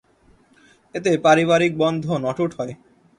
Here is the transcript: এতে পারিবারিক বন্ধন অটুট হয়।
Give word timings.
এতে 0.95 1.11
পারিবারিক 1.25 1.71
বন্ধন 1.77 2.21
অটুট 2.31 2.51
হয়। 2.57 2.73